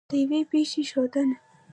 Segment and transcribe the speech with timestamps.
[0.09, 1.35] د یوې پېښې ښودنه